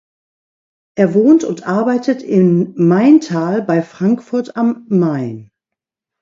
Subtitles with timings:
[0.97, 5.51] Er wohnt und arbeitet in Maintal bei Frankfurt am Main.